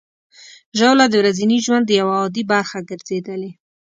ژاوله 0.77 1.05
د 1.09 1.13
ورځني 1.21 1.57
ژوند 1.65 1.87
یوه 1.99 2.15
عادي 2.21 2.43
برخه 2.51 2.77
ګرځېدلې. 2.89 3.51